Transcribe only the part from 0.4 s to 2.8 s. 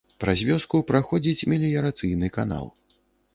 вёску праходзіць меліярацыйны канал.